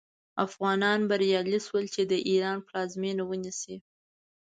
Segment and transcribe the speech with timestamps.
[0.45, 3.75] افغانان بریالي شول چې د ایران پلازمینه ونیسي.